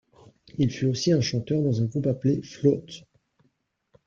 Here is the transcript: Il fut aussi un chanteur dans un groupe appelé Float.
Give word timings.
Il 0.57 0.71
fut 0.71 0.87
aussi 0.87 1.11
un 1.13 1.21
chanteur 1.21 1.61
dans 1.61 1.79
un 1.79 1.85
groupe 1.85 2.07
appelé 2.07 2.41
Float. 2.41 3.03